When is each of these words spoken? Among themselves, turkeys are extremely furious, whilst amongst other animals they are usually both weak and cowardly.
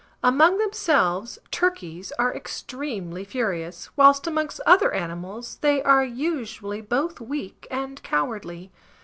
Among 0.23 0.57
themselves, 0.57 1.37
turkeys 1.51 2.11
are 2.17 2.33
extremely 2.33 3.23
furious, 3.23 3.91
whilst 3.95 4.25
amongst 4.25 4.59
other 4.65 4.91
animals 4.95 5.59
they 5.61 5.83
are 5.83 6.03
usually 6.03 6.81
both 6.81 7.21
weak 7.21 7.67
and 7.69 8.01
cowardly. 8.01 8.71